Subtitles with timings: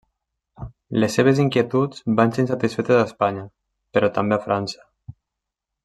[1.03, 3.47] Les seves inquietuds van ser insatisfetes a Espanya,
[3.99, 4.93] però també a França.